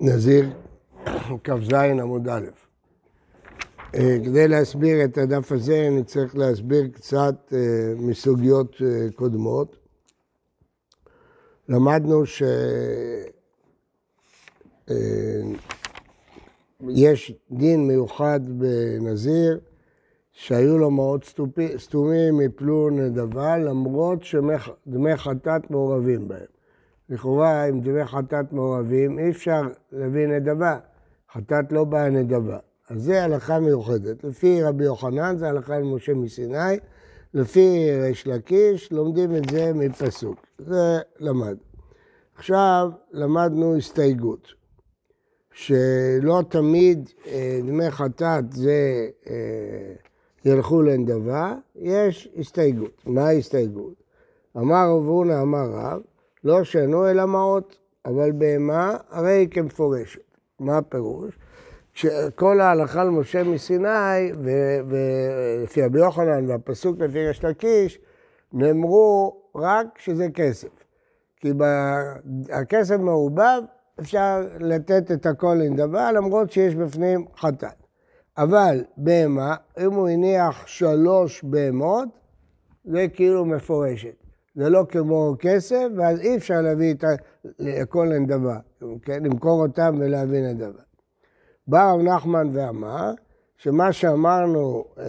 נזיר 0.00 0.50
כ"ז 1.44 1.72
עמוד 1.72 2.28
א'. 2.28 2.46
אה, 3.94 4.16
כדי 4.24 4.48
להסביר 4.48 5.04
את 5.04 5.18
הדף 5.18 5.52
הזה 5.52 5.88
אני 5.88 6.04
צריך 6.04 6.36
להסביר 6.36 6.88
קצת 6.88 7.52
אה, 7.52 7.58
מסוגיות 7.96 8.76
אה, 8.82 9.06
קודמות. 9.14 9.76
למדנו 11.68 12.22
שיש 16.80 17.32
דין 17.50 17.86
מיוחד 17.86 18.40
בנזיר 18.48 19.60
שהיו 20.32 20.78
לו 20.78 20.90
מעות 20.90 21.34
סתומים 21.76 22.40
יפלו 22.40 22.90
נדבה 22.90 23.58
למרות 23.58 24.22
שדמי 24.22 25.16
חטאת 25.16 25.70
מעורבים 25.70 26.28
בהם. 26.28 26.57
לכאורה, 27.10 27.64
עם 27.64 27.80
דברי 27.80 28.06
חטאת 28.06 28.52
מעורבים, 28.52 29.18
אי 29.18 29.30
אפשר 29.30 29.62
להביא 29.92 30.26
נדבה. 30.26 30.78
חטאת 31.32 31.72
לא 31.72 31.84
באה 31.84 32.10
נדבה. 32.10 32.58
אז 32.90 33.02
זה 33.02 33.24
הלכה 33.24 33.60
מיוחדת. 33.60 34.24
לפי 34.24 34.62
רבי 34.62 34.84
יוחנן 34.84 35.36
זה 35.36 35.48
הלכה 35.48 35.78
למשה 35.78 36.14
מסיני, 36.14 36.78
לפי 37.34 37.90
ריש 38.02 38.26
לקיש 38.26 38.92
לומדים 38.92 39.36
את 39.36 39.48
זה 39.50 39.72
מפסוק. 39.74 40.46
זה 40.58 40.98
למד. 41.20 41.56
עכשיו 42.34 42.90
למדנו 43.12 43.76
הסתייגות, 43.76 44.48
שלא 45.52 46.42
תמיד 46.48 47.10
אה, 47.26 47.60
דמי 47.62 47.90
חטאת 47.90 48.52
זה 48.52 49.08
אה, 49.26 49.94
ילכו 50.44 50.82
לנדבה, 50.82 51.54
יש 51.76 52.28
הסתייגות. 52.36 53.02
מה 53.06 53.26
ההסתייגות? 53.26 53.94
אמר 54.56 54.86
רב 54.88 55.30
אמר 55.42 55.70
רב, 55.70 56.00
לא 56.44 56.64
שנו 56.64 57.08
אלא 57.10 57.26
מעות, 57.26 57.78
אבל 58.04 58.32
בהמה 58.32 58.96
הרי 59.10 59.32
היא 59.32 59.48
כמפורשת. 59.50 60.20
מה 60.60 60.78
הפירוש? 60.78 61.38
שכל 61.92 62.60
ההלכה 62.60 63.04
למשה 63.04 63.44
מסיני, 63.44 64.32
ולפי 64.88 65.82
רבי 65.82 65.98
יוחנן 65.98 66.50
והפסוק 66.50 66.98
לפי 66.98 67.26
ריש 67.26 67.44
לקיש, 67.44 67.98
נאמרו 68.52 69.42
רק 69.54 69.86
שזה 69.98 70.26
כסף. 70.34 70.84
כי 71.36 71.52
הכסף 72.50 72.96
מעובב, 72.96 73.62
אפשר 74.00 74.46
לתת 74.60 75.10
את 75.12 75.26
הכל 75.26 75.56
לנדבה, 75.60 76.12
למרות 76.12 76.50
שיש 76.50 76.74
בפנים 76.74 77.24
חטאת. 77.36 77.86
אבל 78.38 78.84
בהמה, 78.96 79.56
אם 79.80 79.92
הוא 79.92 80.08
הניח 80.08 80.66
שלוש 80.66 81.44
בהמות, 81.44 82.08
זה 82.84 83.06
כאילו 83.14 83.44
מפורשת. 83.44 84.27
זה 84.58 84.68
לא 84.68 84.84
כמו 84.88 85.34
כסף, 85.38 85.86
ואז 85.96 86.20
אי 86.20 86.36
אפשר 86.36 86.60
להביא 86.60 86.94
את 86.94 87.04
הכל 87.60 88.08
לנדבה, 88.12 88.58
כן? 89.02 89.22
למכור 89.24 89.62
אותם 89.62 89.96
ולהביא 89.98 90.40
נדבה. 90.40 90.82
בא 91.66 91.92
רב 91.92 92.00
נחמן 92.00 92.48
ואמר, 92.52 93.12
שמה 93.56 93.92
שאמרנו 93.92 94.84
אה, 94.98 95.04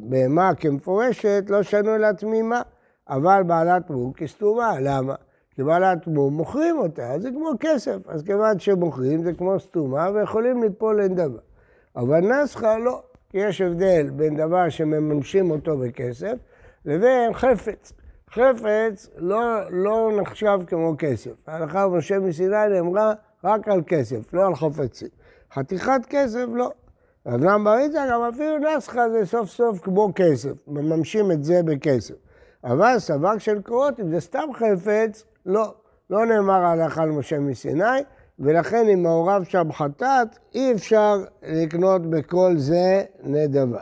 בהמה 0.00 0.54
כמפורשת, 0.54 1.44
לא 1.48 1.62
שנו 1.62 1.94
אלא 1.94 2.12
תמימה, 2.12 2.62
אבל 3.08 3.42
בעלת 3.46 3.90
מום 3.90 4.12
כסתומה. 4.12 4.80
למה? 4.80 5.14
כי 5.54 5.62
בעלת 5.62 6.06
מום 6.06 6.34
מוכרים 6.34 6.78
אותה, 6.78 7.12
אז 7.12 7.22
זה 7.22 7.30
כמו 7.30 7.50
כסף. 7.60 7.98
אז 8.08 8.22
כיוון 8.22 8.58
שמוכרים 8.58 9.22
זה 9.22 9.32
כמו 9.32 9.60
סתומה 9.60 10.10
ויכולים 10.14 10.62
ליפול 10.62 11.02
לנדבה. 11.02 11.40
אבל 11.96 12.20
נסחה 12.20 12.78
לא, 12.78 13.02
כי 13.30 13.38
יש 13.38 13.60
הבדל 13.60 14.10
בין 14.10 14.36
דבר 14.36 14.68
שמממשים 14.68 15.50
אותו 15.50 15.78
בכסף 15.78 16.34
לבין 16.84 17.32
חפץ. 17.32 17.92
חפץ 18.30 19.08
לא, 19.16 19.70
לא 19.70 20.10
נחשב 20.20 20.58
כמו 20.66 20.94
כסף. 20.98 21.30
ההלכה 21.46 21.88
במשה 21.88 22.18
מסיני 22.18 22.66
נאמרה 22.70 23.12
רק 23.44 23.68
על 23.68 23.82
כסף, 23.86 24.34
לא 24.34 24.46
על 24.46 24.54
חפצים. 24.54 25.08
חתיכת 25.52 26.00
כסף 26.08 26.44
לא. 26.54 26.70
אברהם 27.26 27.64
בריצה 27.64 28.06
גם 28.10 28.22
אפילו 28.22 28.58
נסחה 28.58 29.10
זה 29.10 29.26
סוף 29.26 29.50
סוף 29.50 29.78
כמו 29.80 30.12
כסף, 30.14 30.68
מממשים 30.68 31.32
את 31.32 31.44
זה 31.44 31.62
בכסף. 31.62 32.14
אבל 32.64 32.98
סבק 32.98 33.38
של 33.38 33.62
קורות, 33.62 34.00
אם 34.00 34.10
זה 34.10 34.20
סתם 34.20 34.48
חפץ, 34.54 35.24
לא. 35.46 35.74
לא 36.10 36.26
נאמר 36.26 36.64
ההלכה 36.64 37.04
למשה 37.04 37.38
מסיני, 37.38 38.00
ולכן 38.38 38.88
אם 38.88 39.02
מעורב 39.02 39.44
שם 39.44 39.72
חטאת, 39.72 40.28
אי 40.54 40.72
אפשר 40.72 41.16
לקנות 41.42 42.06
בכל 42.06 42.52
זה 42.56 43.04
נדבה. 43.22 43.80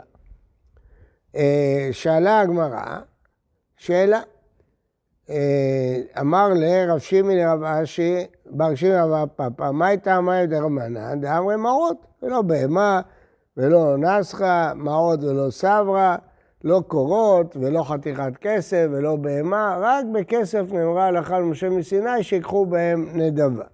אה, 1.35 1.89
שאלה 1.91 2.39
הגמרא, 2.39 2.99
שאלה, 3.77 4.21
אמר 6.19 6.49
לרב 6.55 6.99
שימי 6.99 7.35
לרב 7.35 7.63
אשי, 7.63 8.25
בר 8.45 8.75
שימי 8.75 8.93
לרב 8.93 9.29
פאפא, 9.35 9.71
מה 9.71 9.87
הייתה 9.87 10.21
מים 10.21 10.49
דרמנן? 10.49 11.21
דאמרי 11.21 11.55
מעות, 11.55 12.05
ולא 12.23 12.41
בהמה, 12.41 13.01
ולא 13.57 13.97
נסחה, 13.97 14.71
מעות 14.75 15.23
ולא 15.23 15.51
סברה, 15.51 16.15
לא 16.63 16.81
קורות, 16.87 17.57
ולא 17.59 17.83
חתיכת 17.83 18.37
כסף, 18.41 18.85
ולא 18.91 19.15
בהמה, 19.15 19.77
רק 19.81 20.05
בכסף 20.13 20.63
נאמרה 20.71 21.05
הלכה 21.05 21.39
למשה 21.39 21.69
מסיני 21.69 22.23
שיקחו 22.23 22.65
בהם 22.65 23.09
נדבה. 23.13 23.65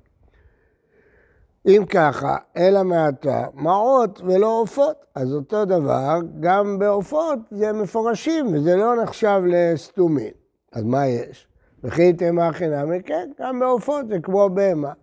אם 1.66 1.84
ככה, 1.90 2.38
אלא 2.58 2.84
מעתה, 2.84 3.46
מעות 3.54 4.22
ולא 4.26 4.60
עופות. 4.62 4.96
אז 5.16 5.34
אותו 5.34 5.66
דבר, 5.66 6.20
גם 6.40 6.80
בעופות 6.80 7.40
זה 7.52 7.74
מפורשים, 7.74 8.54
וזה 8.54 8.76
לא 8.76 9.04
נחשב 9.04 9.42
לסתומים. 9.48 10.41
אז 10.72 10.84
מה 10.84 11.08
יש? 11.08 11.48
וכי 11.84 12.14
תימא 12.14 12.52
חינמי, 12.52 13.04
כן, 13.04 13.32
גם 13.40 13.60
בעופות 13.60 14.08
זה 14.08 14.20
כמו 14.20 14.50
בהמה. 14.50 14.94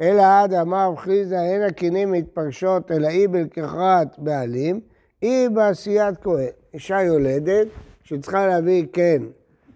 אלא 0.00 0.22
עד 0.22 0.54
אמר 0.54 0.96
חריזה, 0.96 1.42
אין 1.42 1.62
הכינים 1.62 2.12
מתפרשות 2.12 2.90
אלא 2.90 3.08
אי 3.08 3.28
בלקחת 3.28 4.18
בעלים, 4.18 4.80
אי 5.22 5.48
בעשיית 5.48 6.18
כהן. 6.22 6.46
אישה 6.74 7.02
יולדת 7.02 7.66
שצריכה 8.02 8.46
להביא 8.46 8.86
כן 8.92 9.22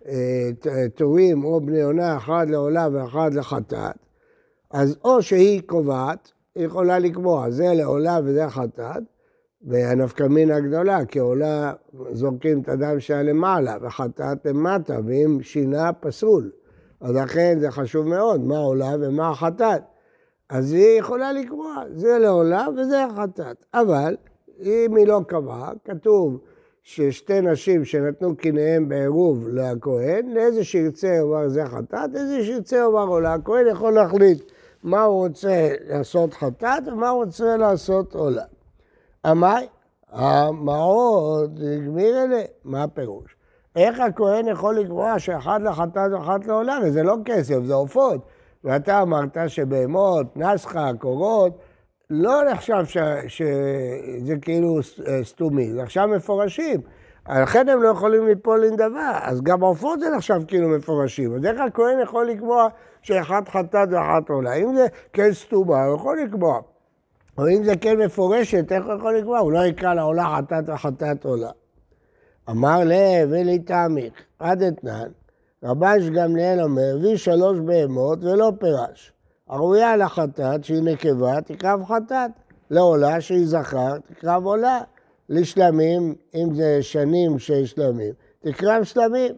אה, 0.08 0.50
תורים 0.94 1.44
או 1.44 1.60
בני 1.60 1.82
עונה, 1.82 2.16
אחד 2.16 2.46
לעולה 2.50 2.88
ואחד 2.92 3.34
לחטאת, 3.34 3.96
אז 4.70 4.96
או 5.04 5.22
שהיא 5.22 5.62
קובעת, 5.66 6.32
היא 6.54 6.66
יכולה 6.66 6.98
לקבוע, 6.98 7.50
זה 7.50 7.64
לעולה 7.74 8.18
וזה 8.24 8.48
חטאת, 8.48 9.02
והנפקא 9.66 10.22
מינה 10.22 10.60
גדולה, 10.60 11.04
כי 11.04 11.18
עולה 11.18 11.72
זורקים 12.12 12.60
את 12.60 12.68
הדם 12.68 13.00
שהיה 13.00 13.22
למעלה, 13.22 13.76
וחטאת 13.82 14.46
למטה, 14.46 14.98
ואם 15.06 15.38
שינה 15.42 15.92
פסול. 15.92 16.50
אז 17.00 17.14
לכן 17.14 17.56
זה 17.60 17.70
חשוב 17.70 18.08
מאוד, 18.08 18.40
מה 18.44 18.58
עולה 18.58 18.94
ומה 19.00 19.28
החטאת. 19.28 19.82
אז 20.50 20.72
היא 20.72 20.98
יכולה 20.98 21.32
לקבוע, 21.32 21.74
זה 21.94 22.18
לעולה 22.18 22.66
וזה 22.76 23.04
החטאת. 23.04 23.64
אבל 23.74 24.16
אם 24.60 24.96
היא 24.96 25.06
לא 25.06 25.20
קבעה, 25.28 25.72
כתוב 25.84 26.38
ששתי 26.82 27.40
נשים 27.40 27.84
שנתנו 27.84 28.36
קיניהם 28.36 28.88
בעירוב 28.88 29.48
לכהן, 29.48 30.28
לאיזה 30.34 30.64
שירצה 30.64 31.08
יאמר 31.08 31.48
זה 31.48 31.66
חטאת, 31.66 32.10
איזה 32.14 32.44
שירצה 32.44 32.76
יאמר 32.76 33.06
עולה. 33.06 33.34
הכהן 33.34 33.66
יכול 33.66 33.92
להחליט 33.92 34.52
מה 34.82 35.02
הוא 35.02 35.26
רוצה 35.26 35.68
לעשות 35.88 36.34
חטאת 36.34 36.82
ומה 36.86 37.08
הוא 37.08 37.24
רוצה 37.24 37.56
לעשות 37.56 38.14
עולה. 38.14 38.44
אמי, 39.30 39.66
המעות 40.12 41.50
הגמיר 41.76 42.24
אלה, 42.24 42.42
מה 42.64 42.82
הפירוש? 42.82 43.36
איך 43.76 44.00
הכהן 44.00 44.48
יכול 44.48 44.78
לקבוע 44.78 45.18
שאחד 45.18 45.60
לחטאת 45.62 46.12
ואחד 46.12 46.44
לעולה? 46.44 46.78
וזה 46.82 47.02
לא 47.02 47.16
כסף, 47.24 47.58
זה 47.64 47.74
עופות. 47.74 48.26
ואתה 48.64 49.02
אמרת 49.02 49.36
שבהמות, 49.46 50.36
נסחה, 50.36 50.90
קורות, 50.98 51.58
לא 52.10 52.42
נחשב 52.52 52.84
ש... 52.84 52.98
שזה 53.28 54.36
כאילו 54.42 54.78
סתומי, 55.22 55.72
זה 55.72 55.82
עכשיו 55.82 56.08
מפורשים. 56.08 56.80
לכן 57.28 57.68
הם 57.68 57.82
לא 57.82 57.88
יכולים 57.88 58.26
ליפול 58.26 58.64
לנדבה, 58.64 59.18
אז 59.22 59.42
גם 59.42 59.60
עופות 59.60 60.00
זה 60.00 60.10
נחשב 60.16 60.40
כאילו 60.48 60.68
מפורשים. 60.68 61.34
אז 61.34 61.44
איך 61.44 61.60
הכהן 61.60 62.00
יכול 62.02 62.26
לקבוע 62.26 62.68
שאחד 63.02 63.42
חטאת 63.48 63.88
ואחד 63.90 64.20
עולה? 64.28 64.54
אם 64.54 64.76
זה 64.76 64.86
כן 65.12 65.32
סתומה, 65.32 65.84
הוא 65.84 65.96
יכול 65.96 66.18
לקבוע. 66.24 66.60
או 67.38 67.48
אם 67.48 67.64
זה 67.64 67.76
כן 67.76 67.96
מפורשת, 67.98 68.72
איך 68.72 68.86
הוא 68.86 68.94
יכול 68.94 69.18
לקבוע? 69.18 69.38
הוא 69.38 69.52
לא 69.52 69.66
יקרא 69.66 69.94
לעולה 69.94 70.36
חטאת 70.36 70.68
וחטאת 70.68 71.24
עולה. 71.24 71.50
אמר 72.50 72.80
לב 72.84 73.32
אלי 73.32 73.58
תעמיק, 73.58 74.22
עד 74.38 74.62
אתנן, 74.62 75.08
רבש 75.64 76.08
גמליאל 76.08 76.60
אומר, 76.60 76.96
הביא 76.96 77.16
שלוש 77.16 77.58
בהמות 77.58 78.24
ולא 78.24 78.52
פירש. 78.60 79.12
הראויה 79.48 79.96
לחטאת 79.96 80.64
שהיא 80.64 80.82
נקבה, 80.82 81.40
תקרב 81.40 81.84
חטאת. 81.84 82.30
לעולה 82.70 83.20
שהיא 83.20 83.46
זכר, 83.46 83.98
תקרב 83.98 84.44
עולה. 84.44 84.80
לשלמים, 85.28 86.14
אם 86.34 86.54
זה 86.54 86.78
שנים 86.82 87.38
של 87.38 87.66
שלמים, 87.66 88.12
תקרב 88.40 88.84
שלמים. 88.84 89.34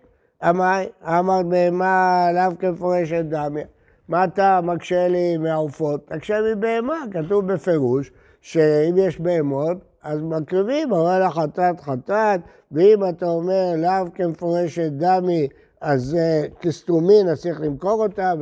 אמר, 0.48 0.80
אמרת 1.02 1.46
בהמה 1.46 2.28
לאו 2.34 2.58
כמפורשת 2.58 3.24
דמיה. 3.28 3.66
מה 4.08 4.25
אתה 4.25 4.60
מקשה 4.62 5.08
לי 5.08 5.37
מהעופות? 5.37 6.06
תקשה 6.06 6.38
מבהמה, 6.40 7.05
כתוב 7.10 7.52
בפירוש 7.52 8.10
שאם 8.40 8.94
יש 8.96 9.20
בהמות, 9.20 9.76
אז 10.02 10.22
מקריבים, 10.22 10.93
אבל 10.93 11.22
החטאת 11.22 11.81
חטאת, 11.81 12.40
ואם 12.72 13.08
אתה 13.08 13.26
אומר 13.26 13.75
לאו 13.76 14.12
כמפורשת 14.14 14.90
דמי, 14.93 15.49
אז 15.81 16.16
uh, 16.16 16.55
כסתומין, 16.60 17.28
אז 17.28 17.40
צריך 17.40 17.60
למכור 17.60 18.02
אותה 18.02 18.32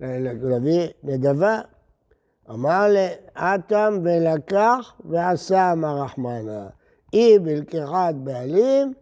ולהביא 0.00 0.88
נדבה. 1.02 1.60
אמר 2.50 2.86
לאטם 2.88 3.98
ולקח 4.04 4.94
ועשה 5.04 5.72
אמר 5.72 6.02
רחמנה. 6.02 6.66
אי 7.12 7.38
בלקיחת 7.38 8.14
בעלים, 8.14 8.92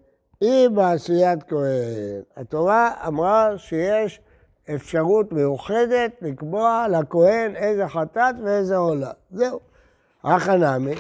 אי 0.42 0.68
בעשיית 0.68 1.42
כהן. 1.42 2.22
התורה 2.36 2.90
אמרה 3.06 3.50
שיש 3.56 4.20
אפשרות 4.74 5.32
מיוחדת 5.32 6.10
לקבוע 6.22 6.86
לכהן 6.90 7.56
איזה 7.56 7.88
חטאת 7.88 8.34
ואיזה 8.44 8.76
עולה. 8.76 9.10
זהו. 9.30 9.60
אחא 10.22 10.50
נמי, 10.50 10.94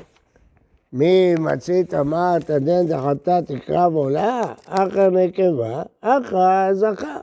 מי 0.92 1.34
מצית 1.34 1.94
אמרת 1.94 2.50
הדין 2.50 2.86
דחטאת 2.86 3.46
תקרב 3.46 3.94
עולה, 3.94 4.42
אחא 4.66 5.08
נקבה, 5.08 5.82
אחא 6.00 6.72
זכה. 6.72 7.16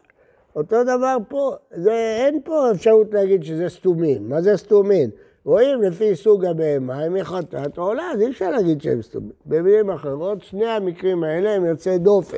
אותו 0.55 0.83
דבר 0.83 1.17
פה, 1.27 1.55
זה, 1.71 2.17
אין 2.25 2.41
פה 2.43 2.71
אפשרות 2.71 3.13
להגיד 3.13 3.43
שזה 3.43 3.69
סתומים. 3.69 4.29
מה 4.29 4.41
זה 4.41 4.57
סתומים? 4.57 5.09
רואים 5.45 5.81
לפי 5.81 6.15
סוג 6.15 6.45
הבהמה, 6.45 7.07
אם 7.07 7.15
היא 7.15 7.23
חטאת 7.23 7.77
או 7.77 7.83
עולה, 7.83 8.11
אז 8.13 8.21
אי 8.21 8.29
אפשר 8.29 8.49
להגיד 8.49 8.81
שהם 8.81 9.01
סתומים. 9.01 9.31
במילים 9.45 9.89
אחרות, 9.89 10.43
שני 10.43 10.65
המקרים 10.65 11.23
האלה 11.23 11.55
הם 11.55 11.65
יוצאי 11.65 11.97
דופן. 11.97 12.37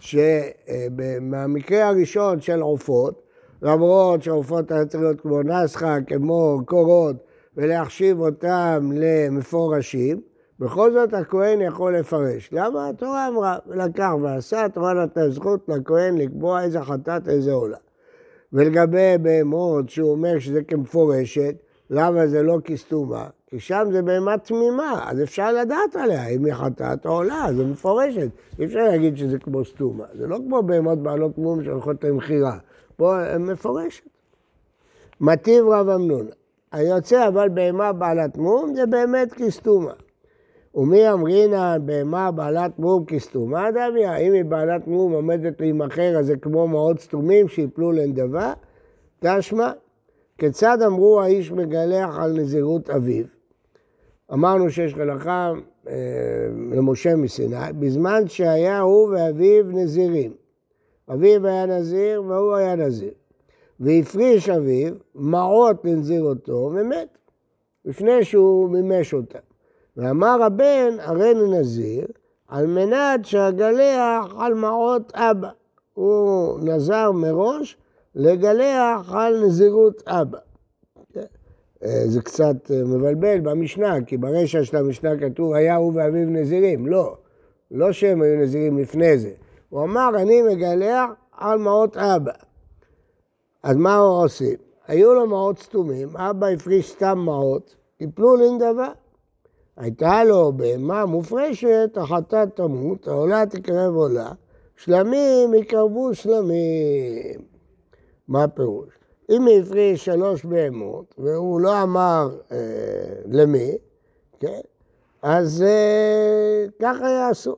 שמהמקרה 0.00 1.88
הראשון 1.88 2.40
של 2.40 2.60
עופות, 2.60 3.22
למרות 3.62 4.22
שעופות 4.22 4.72
היה 4.72 4.86
צריך 4.86 5.02
להיות 5.02 5.20
כמו 5.20 5.42
נסחה, 5.42 5.96
כמו 6.06 6.60
קורות, 6.66 7.16
ולהחשיב 7.56 8.20
אותם 8.20 8.90
למפורשים, 8.94 10.20
בכל 10.58 10.92
זאת 10.92 11.14
הכהן 11.14 11.60
יכול 11.60 11.96
לפרש. 11.96 12.48
למה? 12.52 12.88
התורה 12.88 13.28
אמרה, 13.28 13.58
לקח 13.66 14.10
ועשה, 14.22 14.64
התורה 14.64 14.94
נתנה 14.94 15.30
זכות 15.30 15.68
לכהן 15.68 16.18
לקבוע 16.18 16.62
איזה 16.62 16.80
חטאת, 16.80 17.28
איזה 17.28 17.52
עולה. 17.52 17.76
ולגבי 18.52 19.18
בהמות, 19.22 19.88
שהוא 19.88 20.10
אומר 20.10 20.38
שזה 20.38 20.62
כמפורשת, 20.62 21.54
למה 21.90 22.26
זה 22.26 22.42
לא 22.42 22.58
כסתומה? 22.64 23.26
כי 23.46 23.60
שם 23.60 23.88
זה 23.92 24.02
בהמה 24.02 24.38
תמימה, 24.38 25.04
אז 25.06 25.22
אפשר 25.22 25.52
לדעת 25.52 25.96
עליה 25.96 26.26
אם 26.26 26.44
היא 26.44 26.54
חטאת 26.54 27.06
או 27.06 27.10
עולה, 27.10 27.46
זה 27.56 27.64
מפורשת. 27.64 28.28
אי 28.58 28.64
אפשר 28.64 28.78
להגיד 28.78 29.16
שזה 29.16 29.38
כמו 29.38 29.64
סתומה. 29.64 30.04
זה 30.14 30.26
לא 30.26 30.38
כמו 30.46 30.62
בהמות 30.62 30.98
בעלות 30.98 31.38
מום 31.38 31.64
שהולכות 31.64 32.04
למכירה. 32.04 32.58
פה 33.00 33.38
מפורשת. 33.38 34.04
מטיב 35.20 35.64
רב 35.68 35.88
אמנון. 35.88 36.26
היוצא 36.72 37.28
אבל 37.28 37.48
בהמה 37.48 37.92
בעלת 37.92 38.36
מום 38.36 38.74
זה 38.74 38.86
באמת 38.86 39.32
כסתומה. 39.32 39.92
ומי 40.74 41.12
אמרינן 41.12 41.78
בהמה 41.84 42.30
בעלת 42.30 42.78
מום 42.78 43.04
כסתומה 43.04 43.70
דמיה? 43.70 44.16
אם 44.16 44.32
היא 44.32 44.44
בעלת 44.44 44.86
מום 44.86 45.12
עומדת 45.12 45.60
להימכר, 45.60 46.18
אז 46.18 46.26
זה 46.26 46.36
כמו 46.36 46.68
מאוד 46.68 46.98
סתומים 47.00 47.48
שיפלו 47.48 47.92
לנדבה? 47.92 48.52
תשמע, 49.20 49.72
כיצד 50.38 50.78
אמרו 50.86 51.20
האיש 51.20 51.52
מגלח 51.52 52.18
על 52.18 52.32
נזירות 52.32 52.90
אביו? 52.90 53.24
אמרנו 54.32 54.70
שיש 54.70 54.94
הלכה 54.94 55.52
אה, 55.88 55.94
למשה 56.72 57.16
מסיני, 57.16 57.72
בזמן 57.78 58.22
שהיה 58.28 58.80
הוא 58.80 59.08
ואביו 59.08 59.64
נזירים. 59.64 60.32
אביו 61.12 61.46
היה 61.46 61.66
נזיר 61.66 62.22
והוא 62.22 62.54
היה 62.54 62.76
נזיר. 62.76 63.12
והפריש 63.80 64.48
אביו 64.48 64.94
מעות 65.14 65.84
לנזירותו 65.84 66.70
ומת, 66.74 67.18
לפני 67.84 68.24
שהוא 68.24 68.70
מימש 68.70 69.14
אותה. 69.14 69.38
ואמר 69.96 70.42
הבן, 70.42 70.96
הריני 70.98 71.58
נזיר, 71.58 72.06
על 72.48 72.66
מנת 72.66 73.24
שאגלח 73.24 74.34
על 74.38 74.54
מעות 74.54 75.12
אבא. 75.14 75.48
הוא 75.94 76.60
נזר 76.60 77.12
מראש 77.12 77.76
לגלח 78.14 79.12
על 79.12 79.44
נזירות 79.44 80.02
אבא. 80.06 80.38
אה, 81.84 82.02
זה 82.06 82.22
קצת 82.22 82.70
אה, 82.70 82.84
מבלבל 82.84 83.40
במשנה, 83.40 84.04
כי 84.06 84.16
ברשע 84.16 84.64
של 84.64 84.76
המשנה 84.76 85.18
כתוב, 85.18 85.52
היה 85.52 85.76
הוא 85.76 85.92
ואביו 85.94 86.26
נזירים. 86.26 86.86
לא, 86.86 87.16
לא 87.70 87.92
שהם 87.92 88.22
היו 88.22 88.40
נזירים 88.40 88.78
לפני 88.78 89.18
זה. 89.18 89.30
הוא 89.70 89.82
אמר, 89.82 90.10
אני 90.16 90.42
מגלח 90.42 91.10
על 91.32 91.58
מעות 91.58 91.96
אבא. 91.96 92.32
אז 93.62 93.76
מה 93.76 93.96
הוא 93.96 94.24
עושה? 94.24 94.50
היו 94.86 95.14
לו 95.14 95.26
מעות 95.26 95.58
סתומים, 95.58 96.16
אבא 96.16 96.46
הפריש 96.46 96.90
סתם 96.90 97.18
מעות, 97.18 97.76
יפלו 98.00 98.36
לנדבה. 98.36 98.88
הייתה 99.76 100.24
לו 100.24 100.52
בהמה 100.52 101.06
מופרשת, 101.06 101.90
החטאת 101.96 102.56
תמות, 102.56 103.08
העולה 103.08 103.46
תקרב 103.46 103.94
עולה, 103.94 104.32
שלמים 104.76 105.54
יקרבו 105.54 106.14
שלמים. 106.14 107.40
מה 108.28 108.44
הפירוש? 108.44 108.88
אם 109.30 109.46
היא 109.46 109.60
הפריש 109.62 110.04
שלוש 110.04 110.44
בהמות, 110.44 111.14
והוא 111.18 111.60
לא 111.60 111.82
אמר 111.82 112.28
אה, 112.52 112.56
למי, 113.26 113.78
כן? 114.40 114.60
אז 115.22 115.62
אה, 115.62 116.64
ככה 116.82 117.08
יעשו. 117.08 117.56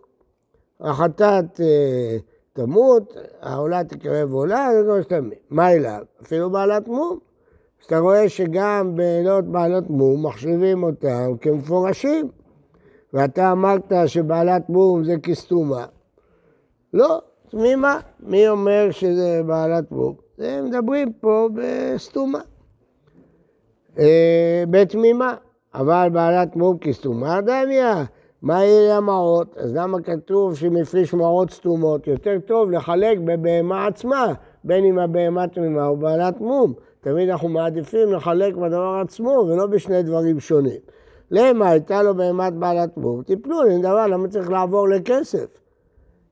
החטאת 0.83 1.61
אה, 1.61 2.17
תמות, 2.53 3.17
העולה 3.41 3.85
תקרב 3.85 4.33
עולה, 4.33 4.69
זה 4.73 4.83
לא 4.83 5.03
שתמיד. 5.03 5.39
מה 5.51 5.73
אליו? 5.73 6.03
אפילו 6.23 6.51
בעלת 6.51 6.89
מום. 6.89 7.19
אז 7.81 7.87
אתה 7.87 7.99
רואה 7.99 8.29
שגם 8.29 8.97
בעילות 8.97 9.45
בעלות 9.45 9.91
מום 9.91 10.27
מחשיבים 10.27 10.83
אותם 10.83 11.33
כמפורשים. 11.41 12.29
ואתה 13.13 13.53
אמרת 13.53 13.93
שבעלת 14.07 14.69
מום 14.69 15.05
זה 15.05 15.15
כסתומה. 15.23 15.87
לא, 16.95 17.21
תמימה. 17.51 18.01
מי 18.21 18.49
אומר 18.49 18.91
שזה 18.91 19.41
בעלת 19.47 19.91
מום? 19.91 20.15
הם 20.39 20.65
מדברים 20.65 21.13
פה 21.13 21.49
בסתומה. 21.55 22.41
אה, 23.99 24.65
בתמימה. 24.71 25.35
אבל 25.75 26.09
בעלת 26.13 26.57
מום 26.57 26.79
כסתומה 26.79 27.41
דמיה. 27.41 28.05
מה 28.43 28.65
יהיה 28.65 28.97
המעות? 28.97 29.57
אז 29.57 29.75
למה 29.75 30.03
כתוב 30.03 30.57
שאם 30.57 30.77
הפריש 30.77 31.15
מעות 31.15 31.51
סתומות, 31.51 32.07
יותר 32.07 32.39
טוב 32.47 32.71
לחלק 32.71 33.19
בבהמה 33.19 33.87
עצמה, 33.87 34.33
בין 34.65 34.85
אם 34.85 34.99
הבהמה 34.99 35.49
תמימה 35.49 35.87
או 35.87 35.97
בעלת 35.97 36.41
מום. 36.41 36.73
תמיד 37.01 37.29
אנחנו 37.29 37.49
מעדיפים 37.49 38.13
לחלק 38.13 38.55
בדבר 38.55 39.01
עצמו 39.05 39.31
ולא 39.49 39.67
בשני 39.67 40.03
דברים 40.03 40.41
שונים. 40.41 40.81
למה 41.31 41.69
הייתה 41.69 42.03
לו 42.03 42.15
בהמת 42.15 42.53
בעלת 42.53 42.97
מום? 42.97 43.23
טיפלו 43.23 43.63
לי 43.63 43.79
דבר, 43.79 44.07
למה 44.07 44.29
צריך 44.29 44.51
לעבור 44.51 44.89
לכסף? 44.89 45.59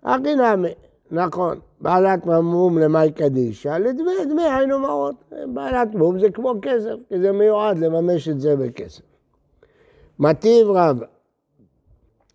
הכי 0.04 0.34
נמי, 0.34 0.72
נכון, 1.10 1.58
בעלת 1.80 2.26
מום 2.26 2.78
למאי 2.78 3.12
קדישא, 3.12 3.68
לדמי, 3.68 4.24
דמי 4.30 4.42
היינו 4.42 4.78
מעות. 4.78 5.14
בעלת 5.46 5.94
מום 5.94 6.18
זה 6.18 6.30
כמו 6.30 6.54
כסף, 6.62 6.94
כי 7.08 7.20
זה 7.20 7.32
מיועד 7.32 7.78
לממש 7.78 8.28
את 8.28 8.40
זה 8.40 8.56
בכסף. 8.56 9.02
מטיב 10.18 10.66
רבה. 10.70 11.06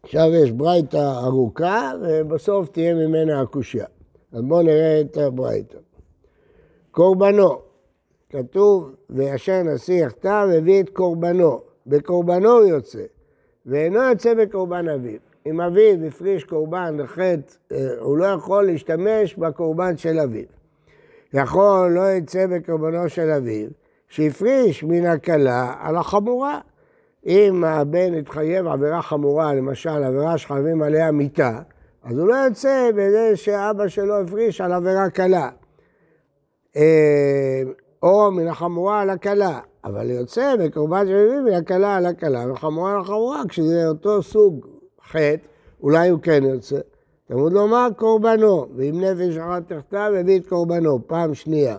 עכשיו 0.06 0.34
יש 0.34 0.52
ברייתא 0.52 1.14
ארוכה, 1.24 1.92
ובסוף 2.02 2.70
תהיה 2.70 2.94
ממנה 2.94 3.42
הקושייה. 3.42 3.86
אז 4.32 4.42
בואו 4.42 4.62
נראה 4.62 5.02
את 5.02 5.18
הברייתא. 5.18 5.78
קורבנו, 6.92 7.62
כתוב, 8.30 8.92
ואשר 9.10 9.64
נשיא 9.64 10.06
יחטא 10.06 10.46
והביא 10.50 10.84
את 10.84 10.90
קורבנו. 10.90 11.62
בקורבנו 11.88 12.52
הוא 12.52 12.66
יוצא, 12.66 13.04
ואינו 13.66 14.04
יוצא 14.04 14.34
בקורבן 14.34 14.90
אביו. 14.90 15.20
אם 15.46 15.62
אביו 15.62 16.06
הפריש 16.08 16.44
קורבן 16.44 16.98
לחטא, 16.98 17.54
אה, 17.72 17.78
הוא 18.00 18.18
לא 18.18 18.26
יכול 18.26 18.66
להשתמש 18.66 19.36
בקורבן 19.36 19.98
של 19.98 20.20
אביו. 20.20 20.46
יכול 21.34 21.92
לא 21.92 22.12
יצא 22.12 22.48
בקורבנו 22.48 23.10
של 23.10 23.30
אביו, 23.32 23.68
שהפריש 24.08 24.84
מן 24.84 25.06
הכלה 25.06 25.74
על 25.80 25.96
החמורה. 25.96 26.60
אם 27.25 27.63
הבן 27.63 28.13
התחייב 28.13 28.67
עבירה 28.67 29.01
חמורה, 29.01 29.53
למשל 29.53 30.03
עבירה 30.03 30.38
שחייבים 30.38 30.82
עליה 30.82 31.12
מיתה, 31.12 31.60
אז 32.03 32.17
הוא 32.17 32.27
לא 32.27 32.36
יוצא 32.36 32.89
בזה 32.96 33.32
שאבא 33.36 33.88
שלו 33.88 34.22
הפריש 34.22 34.62
על 34.62 34.74
עבירה 34.74 35.10
קלה. 35.10 35.50
אה, 36.75 37.62
או 38.03 38.32
מן 38.32 38.48
החמורה 38.48 39.01
על 39.01 39.10
הקלה, 39.10 39.60
אבל 39.84 40.10
יוצא 40.10 40.55
בקורבן 40.55 41.08
שמביא 41.08 41.39
מן 41.46 41.53
הקלה 41.53 41.96
על 41.96 42.05
הקלה, 42.05 42.51
וחמורה 42.51 42.94
על 42.94 43.01
החמורה, 43.01 43.41
כשזה 43.50 43.88
אותו 43.88 44.24
סוג 44.24 44.67
חטא, 45.08 45.36
אולי 45.84 46.10
הוא 46.10 46.20
כן 46.22 46.44
יוצא. 46.44 46.79
תמוד 47.27 47.53
לומר 47.53 47.88
קורבנו, 47.98 48.67
ואם 48.75 49.01
נפש 49.01 49.38
אחת 49.38 49.74
תחתיו, 49.74 50.12
הביא 50.20 50.39
את 50.39 50.48
קורבנו, 50.48 51.08
פעם 51.08 51.34
שנייה. 51.34 51.77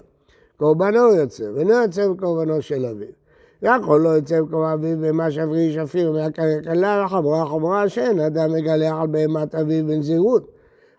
קורבנו 0.57 1.15
יוצא, 1.15 1.45
ואינו 1.55 1.73
יוצא 1.73 2.09
בקורבנו 2.09 2.63
של 2.63 2.87
אביו. 2.87 3.26
יכול 3.63 4.01
לא 4.01 4.19
יצא 4.19 4.43
בקורבן 4.43 4.73
אביו 4.73 4.99
במה 5.01 5.31
שאפריש 5.31 5.77
אפילו 5.77 6.13
מהקלה 6.13 7.05
לחמורה 7.05 7.47
חמורה 7.47 7.89
שאין 7.89 8.21
אדם 8.21 8.53
מגלח 8.53 8.95
על 9.01 9.07
בהמת 9.07 9.55
אביו 9.55 9.87
בנזירות. 9.87 10.51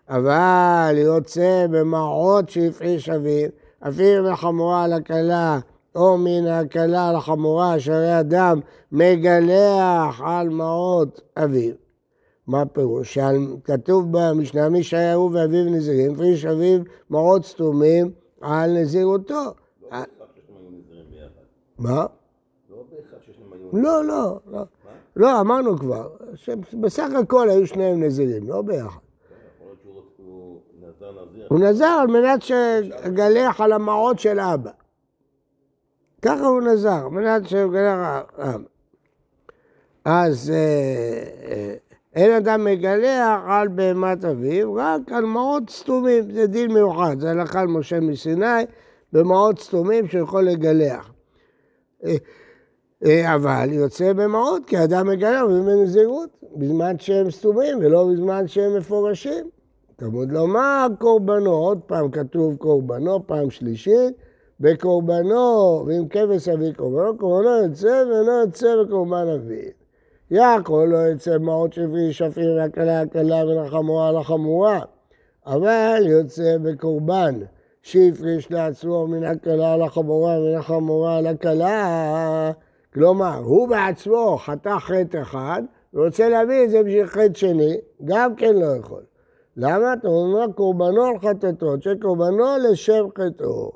אבל 0.08 0.94
יוצא 0.96 1.66
במעות 1.70 2.48
שהפריש 2.48 3.08
אביו, 3.08 3.48
אפילו 3.80 4.32
מחמורה 4.32 4.88
לכלה 4.88 5.58
או 5.96 6.18
מן 6.18 6.46
הכלה 6.46 7.12
לחמורה, 7.12 7.80
שהרי 7.80 8.20
אדם 8.20 8.60
מגלח 8.92 10.20
על 10.24 10.48
מעות 10.48 11.20
אביו. 11.36 11.74
מה 12.46 12.62
הפירוש? 12.62 13.18
כתוב 13.64 14.06
במשנה 14.10 14.68
מי 14.68 14.82
שהיה 14.82 15.14
הוא 15.14 15.30
ואביו 15.34 15.64
נזירים, 15.64 16.12
הפריש 16.12 16.44
אביו 16.44 16.80
מעות 17.10 17.44
סתומים 17.44 18.10
על 18.40 18.78
נזירותו. 18.78 19.42
מה? 21.78 22.06
לא 23.72 24.04
לא, 24.04 24.40
לא, 24.46 24.64
לא. 25.16 25.40
אמרנו 25.40 25.78
כבר, 25.78 26.08
שבסך 26.34 27.08
הכל 27.22 27.50
היו 27.50 27.66
שניהם 27.66 28.02
נזירים, 28.02 28.48
לא 28.48 28.62
ביחד. 28.62 28.98
הוא 31.48 31.60
נזר 31.60 31.84
על 32.00 32.06
מנת 32.06 32.42
שגלח 32.42 33.60
על 33.60 33.72
המעות 33.72 34.18
של 34.18 34.40
אבא. 34.40 34.70
ככה 36.22 36.46
הוא 36.46 36.60
נזר, 36.60 37.04
על 37.04 37.10
מנת 37.10 37.48
שגלח 37.48 37.98
על 38.36 38.50
אבא. 38.50 38.64
אז 40.04 40.50
אה, 40.50 41.22
אה, 41.50 41.74
אין 42.14 42.32
אדם 42.32 42.64
מגלח 42.64 43.40
על 43.46 43.68
בהמת 43.68 44.24
אביו, 44.24 44.74
רק 44.74 45.12
על 45.12 45.24
מעות 45.24 45.70
סתומים, 45.70 46.30
זה 46.30 46.46
דין 46.46 46.72
מיוחד, 46.72 47.20
זה 47.20 47.30
הלכה 47.30 47.62
למשה 47.62 48.00
מסיני, 48.00 48.64
במעות 49.12 49.58
סתומים 49.58 50.08
שיכול 50.08 50.44
לגלח. 50.44 51.10
אה, 53.04 53.34
אבל 53.34 53.72
יוצא 53.72 54.12
במעות, 54.12 54.62
כי 54.66 54.84
אדם 54.84 55.06
מגלח 55.06 55.42
במנזירות, 55.42 56.28
בזמן 56.56 56.98
שהם 56.98 57.30
סתומים 57.30 57.78
ולא 57.80 58.08
בזמן 58.12 58.48
שהם 58.48 58.76
מפורשים. 58.76 59.50
תמוד 59.96 60.32
לומר 60.32 60.86
קורבנו, 60.98 61.50
עוד 61.50 61.80
פעם 61.86 62.10
כתוב 62.10 62.56
קורבנו, 62.56 63.26
פעם 63.26 63.50
שלישית, 63.50 64.14
בקורבנו, 64.60 65.84
ואם 65.86 66.08
כבש 66.08 66.48
אבי 66.48 66.72
קורבנו, 66.72 67.18
קורבנו 67.18 67.48
יוצא 67.48 68.04
ואינו 68.10 68.32
יוצא 68.40 68.68
בקורבן 68.82 69.28
אבי. 69.34 69.70
יעקב 70.30 70.82
לא 70.88 70.96
יוצא 70.96 71.38
מעות 71.38 71.72
שפי 71.72 72.12
שפיר 72.12 72.64
לקלה 72.64 73.00
הקלה 73.00 73.44
מן 73.44 73.58
החמורה 73.58 74.12
לחמורה, 74.12 74.80
אבל 75.46 76.02
יוצא 76.06 76.56
בקורבן 76.62 77.34
שהפריש 77.82 78.50
לעצמו 78.50 79.06
מן 79.06 79.24
הקלה 79.24 79.76
לחמורה 79.76 80.40
ומן 80.40 80.54
החמורה 80.58 81.20
לקלה. 81.20 82.52
כלומר, 82.98 83.36
הוא 83.44 83.68
בעצמו 83.68 84.38
חתך 84.38 84.70
חטא 84.80 85.22
אחד, 85.22 85.62
ורוצה 85.94 86.28
להביא 86.28 86.64
את 86.64 86.70
זה 86.70 86.82
בשביל 86.82 87.06
חטא 87.06 87.34
שני, 87.34 87.76
גם 88.04 88.34
כן 88.34 88.56
לא 88.56 88.76
יכול. 88.76 89.02
למה? 89.56 89.92
אתה 89.92 90.08
אומר 90.08 90.46
קורבנו 90.54 91.04
על 91.04 91.18
חטאתו, 91.18 91.74
שקורבנו 91.80 92.44
לשם 92.58 93.06
חטאו. 93.18 93.70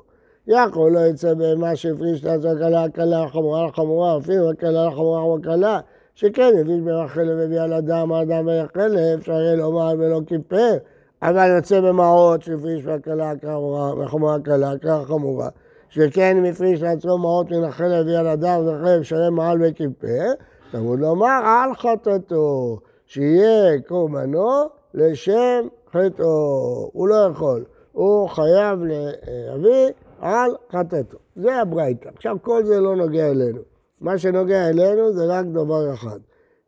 יעקב 0.47 0.87
לא 0.91 0.99
יצא 0.99 1.33
בהמה 1.33 1.75
שהפריש 1.75 2.23
לעצמו 2.23 2.49
הקלה 2.51 2.83
הקלה, 2.83 3.27
חמורה 3.27 3.67
לחמורה, 3.67 4.17
אפילו 4.17 4.49
הקלה 4.49 4.87
לחמורה 4.87 5.35
הקלה. 5.39 5.79
שכן 6.15 6.51
הביש 6.61 6.79
ברחלב 6.79 7.37
הביא 7.37 7.61
על 7.61 7.73
אדם, 7.73 8.11
האדם 8.11 8.47
ויחלב, 8.47 9.21
שהרי 9.21 9.57
לא 9.57 9.71
מעל 9.71 10.01
ולא 10.01 10.21
כיפר, 10.27 10.77
אבל 11.21 11.55
יוצא 11.55 11.81
במעות 11.81 12.41
שהפריש 12.41 12.85
והקלה 12.85 13.35
כחמורה, 13.35 13.93
וחמורה 13.99 14.39
קלה 14.39 14.73
כחמורה, 14.77 15.49
שכן 15.93 16.37
אם 16.37 16.45
הפריש 16.45 16.81
לעצמו 16.81 17.17
מעות 17.17 17.51
מן 17.51 17.63
החלב 17.63 17.91
הביא 17.91 18.17
על 18.17 18.27
אדם 18.27 18.67
וחלב 18.67 19.03
שהרי 19.03 19.29
מעל 19.29 19.57
וכיפר, 19.61 20.31
תמוד 20.71 20.99
לומר 20.99 21.41
על 21.45 21.75
חטאתו, 21.75 22.79
שיהיה 23.05 23.81
קורבנו 23.87 24.49
לשם 24.93 25.67
חטאו. 25.91 26.89
הוא 26.93 27.07
לא 27.07 27.15
יכול, 27.31 27.63
הוא 27.91 28.29
חייב 28.29 28.79
להביא 28.83 29.89
על 30.19 30.51
חטאתו. 30.71 31.17
זה 31.35 31.55
הברייתא. 31.55 32.09
עכשיו 32.15 32.37
כל 32.41 32.65
זה 32.65 32.79
לא 32.79 32.95
נוגע 32.95 33.29
אלינו. 33.29 33.61
מה 34.01 34.17
שנוגע 34.17 34.69
אלינו 34.69 35.13
זה 35.13 35.25
רק 35.25 35.45
דבר 35.45 35.93
אחד. 35.93 36.19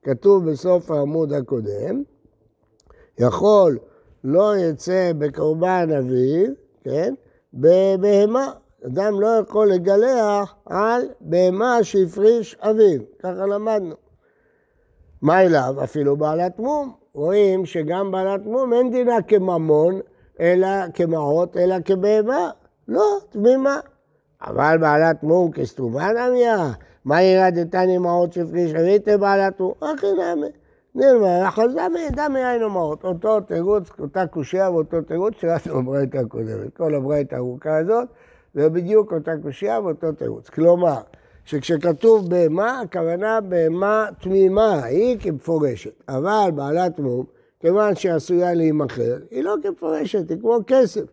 כתוב 0.03 0.51
בסוף 0.51 0.91
העמוד 0.91 1.33
הקודם, 1.33 2.03
יכול 3.19 3.77
לא 4.23 4.57
יצא 4.57 5.11
בקורבן 5.17 5.89
אביו, 5.99 6.51
כן? 6.83 7.13
בבהמה. 7.53 8.51
אדם 8.85 9.21
לא 9.21 9.27
יכול 9.27 9.67
לגלח 9.67 10.55
על 10.65 11.01
בהמה 11.21 11.83
שהפריש 11.83 12.55
אביו, 12.61 13.01
ככה 13.19 13.45
למדנו. 13.45 13.95
מה 15.21 15.41
אליו? 15.41 15.75
אפילו 15.83 16.17
בעלת 16.17 16.59
מום. 16.59 16.93
רואים 17.13 17.65
שגם 17.65 18.11
בעלת 18.11 18.45
מום 18.45 18.73
אין 18.73 18.91
דינה 18.91 19.21
כממון, 19.21 19.99
אלא 20.39 20.67
כמעות, 20.93 21.57
אלא 21.57 21.75
כבהמה. 21.85 22.49
לא, 22.87 23.17
תמימה. 23.29 23.79
אבל 24.41 24.77
בעלת 24.81 25.23
מום 25.23 25.51
כסתומה 25.51 26.11
נמיה, 26.11 26.71
מה 27.05 27.21
ירדתני 27.21 27.97
מעות 27.97 28.33
שפריש 28.33 28.73
אביתה 28.73 29.17
בעלתו? 29.17 29.75
אחי 29.79 30.07
נמי. 30.13 30.47
נרמה, 30.95 31.47
אחוז 31.47 31.75
דמי, 31.75 32.09
דמי 32.11 32.43
היינו 32.43 32.69
מעות. 32.69 33.03
אותו 33.03 33.41
תירוץ, 33.41 33.89
אותה 33.99 34.27
קושייה 34.27 34.71
ואותו 34.71 35.01
תירוץ 35.01 35.33
שלנו 35.39 35.83
בברייתא 35.83 36.17
הקודמת. 36.17 36.77
כל 36.77 36.95
הברייתא 36.95 37.35
הארוכה 37.35 37.77
הזאת, 37.77 38.07
זה 38.55 38.69
בדיוק 38.69 39.13
אותה 39.13 39.31
קושייה 39.43 39.79
ואותו 39.79 40.11
תירוץ. 40.11 40.49
כלומר, 40.49 40.97
שכשכתוב 41.45 42.29
בהמה, 42.29 42.81
הכוונה 42.81 43.41
בהמה 43.41 44.07
תמימה, 44.21 44.83
היא 44.83 45.17
כמפורשת. 45.19 46.03
אבל 46.09 46.49
בעלת 46.55 46.99
מום, 46.99 47.25
כיוון 47.59 47.95
שעשויה 47.95 48.53
להימכר, 48.53 49.17
היא 49.31 49.43
לא 49.43 49.55
כמפורשת, 49.63 50.29
היא 50.29 50.37
כמו 50.41 50.57
כסף. 50.67 51.03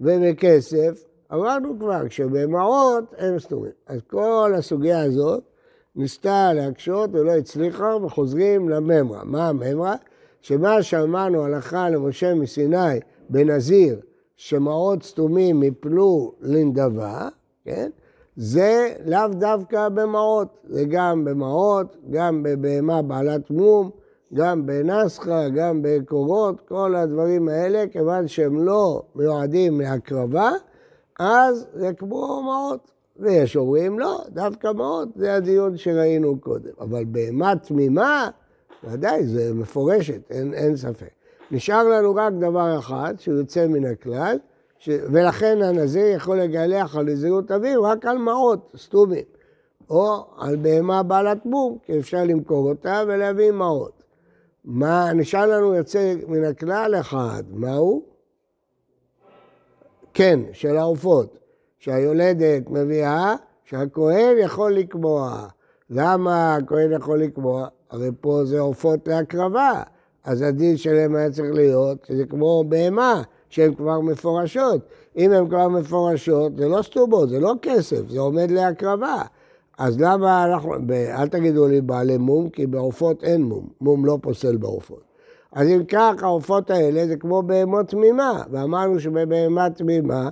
ובכסף, 0.00 1.04
אמרנו 1.32 1.78
כבר, 1.78 2.08
כשבמעות 2.08 3.04
הם 3.18 3.38
סתומים. 3.38 3.72
אז 3.86 4.00
כל 4.06 4.52
הסוגיה 4.58 5.02
הזאת 5.02 5.42
ניסתה 5.96 6.52
להקשות 6.52 7.10
ולא 7.12 7.32
הצליחה, 7.32 7.96
וחוזרים 7.96 8.68
לממרה. 8.68 9.24
מה 9.24 9.48
הממרה? 9.48 9.94
שמה 10.40 10.82
שאמרנו 10.82 11.44
הלכה 11.44 11.90
למשה 11.90 12.34
מסיני 12.34 13.00
בנזיר, 13.30 14.00
שמעות 14.42 15.02
סתומים 15.02 15.62
יפלו 15.62 16.32
לנדבה, 16.40 17.28
כן? 17.64 17.90
זה 18.36 18.94
לאו 19.06 19.28
דווקא 19.28 19.88
במעות, 19.88 20.48
זה 20.68 20.84
גם 20.84 21.24
במעות, 21.24 21.96
גם 22.10 22.42
בבהמה 22.42 23.02
בעלת 23.02 23.50
מום, 23.50 23.90
גם 24.34 24.66
בנסחה, 24.66 25.48
גם 25.48 25.80
בקורות, 25.82 26.60
כל 26.60 26.94
הדברים 26.94 27.48
האלה, 27.48 27.84
כיוון 27.92 28.28
שהם 28.28 28.64
לא 28.64 29.02
מיועדים 29.14 29.80
להקרבה, 29.80 30.50
אז 31.18 31.66
זה 31.74 31.92
כמו 31.92 32.42
מעות. 32.42 32.90
ויש 33.16 33.56
אומרים 33.56 33.98
לא, 33.98 34.22
דווקא 34.28 34.72
מעות, 34.72 35.08
זה 35.16 35.34
הדיון 35.34 35.76
שראינו 35.76 36.40
קודם. 36.40 36.72
אבל 36.80 37.04
בהמה 37.04 37.56
תמימה, 37.56 38.28
ודאי, 38.84 39.26
זה 39.26 39.54
מפורשת, 39.54 40.30
אין, 40.30 40.54
אין 40.54 40.76
ספק. 40.76 41.21
נשאר 41.52 41.88
לנו 41.88 42.14
רק 42.14 42.32
דבר 42.32 42.78
אחד, 42.78 43.14
שהוא 43.18 43.34
יוצא 43.34 43.66
מן 43.66 43.84
הכלל, 43.84 44.38
ש... 44.78 44.88
ולכן 45.12 45.62
הנזיר 45.62 46.06
יכול 46.06 46.38
לגלח 46.40 46.96
על 46.96 47.04
נזירות 47.04 47.50
אביו 47.50 47.82
רק 47.82 48.06
על 48.06 48.18
מעות, 48.18 48.72
סתומים. 48.76 49.24
או 49.90 50.26
על 50.38 50.56
בהמה 50.56 51.02
בעלת 51.02 51.46
מום, 51.46 51.78
כי 51.82 51.98
אפשר 51.98 52.24
למכור 52.24 52.68
אותה 52.68 53.02
ולהביא 53.06 53.50
מעות. 53.50 54.02
מה, 54.64 55.12
נשאר 55.12 55.46
לנו 55.46 55.74
יוצא 55.74 56.14
מן 56.28 56.44
הכלל 56.44 56.94
אחד, 57.00 57.42
מהו? 57.50 58.02
כן, 60.14 60.40
של 60.52 60.76
העופות, 60.76 61.38
שהיולדת 61.78 62.70
מביאה, 62.70 63.34
שהכהן 63.64 64.38
יכול 64.38 64.72
לקבוע. 64.72 65.46
למה 65.90 66.54
הכהן 66.54 66.92
יכול 66.92 67.20
לקבוע? 67.22 67.68
הרי 67.90 68.08
פה 68.20 68.40
זה 68.44 68.60
עופות 68.60 69.08
להקרבה, 69.08 69.82
אז 70.24 70.42
הדין 70.42 70.76
שלהם 70.76 71.14
היה 71.14 71.30
צריך 71.30 71.54
להיות 71.54 72.04
שזה 72.08 72.24
כמו 72.24 72.64
בהמה, 72.68 73.22
שהן 73.48 73.74
כבר 73.74 74.00
מפורשות. 74.00 74.80
אם 75.16 75.32
הן 75.32 75.48
כבר 75.48 75.68
מפורשות, 75.68 76.56
זה 76.56 76.68
לא 76.68 76.82
סטובות, 76.82 77.28
זה 77.28 77.40
לא 77.40 77.52
כסף, 77.62 78.08
זה 78.08 78.20
עומד 78.20 78.50
להקרבה. 78.50 79.22
אז 79.78 80.00
למה 80.00 80.44
אנחנו, 80.44 80.74
אל 81.18 81.28
תגידו 81.28 81.68
לי 81.68 81.80
בעלי 81.80 82.18
מום, 82.18 82.48
כי 82.48 82.66
בעופות 82.66 83.24
אין 83.24 83.42
מום, 83.42 83.68
מום 83.80 84.06
לא 84.06 84.18
פוסל 84.22 84.56
בעופות. 84.56 85.02
אז 85.52 85.68
אם 85.68 85.84
כך, 85.84 86.12
העופות 86.22 86.70
האלה 86.70 87.06
זה 87.06 87.16
כמו 87.16 87.42
בהמות 87.42 87.88
תמימה, 87.88 88.42
ואמרנו 88.50 89.00
שבבהמה 89.00 89.70
תמימה, 89.70 90.28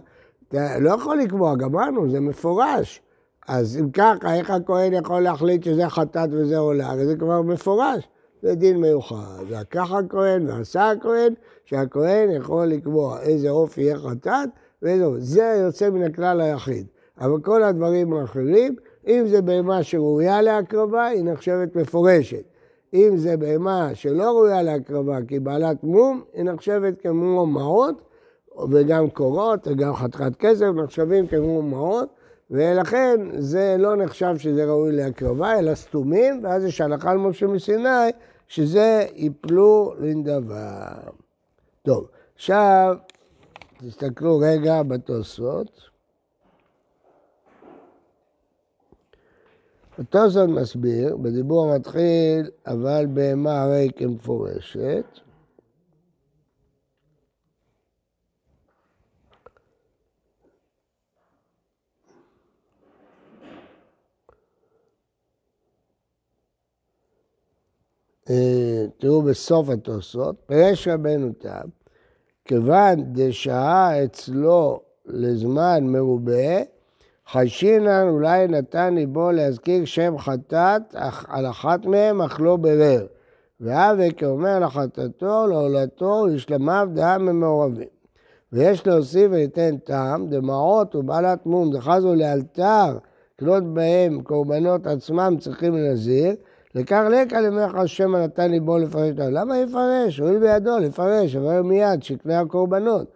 אתה 0.48 0.78
לא 0.78 0.90
יכול 0.90 1.18
לקבוע, 1.18 1.54
גמרנו, 1.54 2.10
זה 2.10 2.20
מפורש. 2.20 3.02
אז 3.48 3.76
אם 3.80 3.90
ככה, 3.90 4.34
איך 4.34 4.50
הכהן 4.50 4.92
יכול 4.92 5.22
להחליט 5.22 5.64
שזה 5.64 5.88
חטאת 5.88 6.28
וזה 6.32 6.58
עולה? 6.58 6.92
זה 7.04 7.16
כבר 7.16 7.42
מפורש. 7.42 8.08
זה 8.42 8.54
דין 8.54 8.76
מיוחד. 8.76 9.44
לקח 9.50 9.92
הכהן 9.92 10.48
ועשה 10.48 10.90
הכהן, 10.90 11.34
שהכהן 11.64 12.30
יכול 12.30 12.66
לקבוע 12.66 13.20
איזה 13.20 13.50
עוף 13.50 13.78
יהיה 13.78 13.98
חטאת, 13.98 14.48
ואיזה 14.82 15.04
עוף. 15.04 15.16
זה 15.18 15.60
יוצא 15.64 15.90
מן 15.90 16.02
הכלל 16.02 16.40
היחיד. 16.40 16.86
אבל 17.20 17.40
כל 17.40 17.62
הדברים 17.62 18.12
האחרים, 18.12 18.76
אם 19.06 19.24
זה 19.26 19.42
בהמה 19.42 19.82
שראויה 19.82 20.42
להקרבה, 20.42 21.06
היא 21.06 21.24
נחשבת 21.24 21.76
מפורשת. 21.76 22.42
אם 22.94 23.16
זה 23.16 23.36
בהמה 23.36 23.90
שלא 23.94 24.22
ראויה 24.22 24.62
להקרבה 24.62 25.18
כי 25.28 25.40
בעלת 25.40 25.84
מום, 25.84 26.22
היא 26.34 26.44
נחשבת 26.44 27.00
כמו 27.02 27.46
מעות, 27.46 28.02
וגם 28.70 29.10
קורות, 29.10 29.68
וגם 29.68 29.94
חתיכת 29.94 30.36
כסף, 30.36 30.66
נחשבים 30.84 31.26
כמו 31.26 31.62
מעות, 31.62 32.08
ולכן 32.50 33.20
זה 33.38 33.76
לא 33.78 33.96
נחשב 33.96 34.34
שזה 34.36 34.64
ראוי 34.64 34.92
להקרבה, 34.92 35.58
אלא 35.58 35.74
סתומים, 35.74 36.40
ואז 36.44 36.64
יש 36.64 36.80
הלכה 36.80 37.14
למשה 37.14 37.46
מסיני, 37.46 38.10
שזה 38.50 39.06
יפלו 39.14 39.94
לנדבה. 39.98 40.92
טוב, 41.82 42.08
עכשיו 42.34 42.96
תסתכלו 43.78 44.38
רגע 44.38 44.82
בתוספות. 44.82 45.80
התוספות 49.98 50.48
מסביר, 50.48 51.16
בדיבור 51.16 51.72
המתחיל, 51.72 52.50
אבל 52.66 53.06
בהמה 53.06 53.62
הרי 53.62 53.90
כמפורשת. 53.96 55.04
תראו 68.98 69.22
בסוף 69.22 69.68
התוספות, 69.68 70.36
פירש 70.46 70.88
רבנו 70.88 71.32
תם, 71.38 71.68
כיוון 72.44 73.04
דשהה 73.12 74.04
אצלו 74.04 74.80
לזמן 75.06 75.84
מרובה, 75.86 76.62
חיישינן 77.26 78.08
אולי 78.08 78.48
נתן 78.48 78.94
ליבו 78.94 79.30
להזכיר 79.30 79.84
שם 79.84 80.18
חטאת 80.18 80.82
על 81.28 81.46
אחת 81.46 81.86
מהם, 81.86 82.22
אך 82.22 82.40
לא 82.40 82.56
ברר. 82.56 83.06
והווה 83.60 84.12
כאומר 84.12 84.58
לחטאתו, 84.58 85.46
לעולתו, 85.46 86.26
לשלמיו 86.26 86.88
דעה 86.94 87.18
ממעורבים. 87.18 87.88
ויש 88.52 88.86
להוסיף 88.86 89.30
וליתן 89.30 89.76
טעם, 89.76 90.28
דמעות 90.28 90.94
ובעלת 90.94 91.46
מום 91.46 91.72
דחזו 91.72 92.14
לאלתר, 92.14 92.98
קנות 93.36 93.74
בהם 93.74 94.22
קורבנות 94.22 94.86
עצמם 94.86 95.36
צריכים 95.40 95.76
לנזיר, 95.76 96.34
לקח 96.74 97.02
לקה 97.10 97.40
למלך 97.40 97.74
השם 97.74 98.14
הנתן 98.14 98.50
ליבו 98.50 98.78
לפרש 98.78 99.10
אותו. 99.10 99.30
למה 99.30 99.58
יפרש? 99.58 100.18
הואיל 100.18 100.38
בידו 100.38 100.78
לפרש, 100.78 101.36
אבל 101.36 101.60
מיד 101.60 102.02
שיקנה 102.02 102.40
הקורבנות. 102.40 103.12